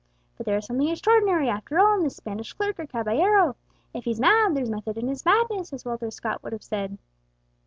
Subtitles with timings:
[0.35, 3.55] "But there is something extraordinary after all in this Spanish clerk or caballero.
[3.93, 6.97] If he's mad, 'there's method in his madness,' as Walter Scott would have said.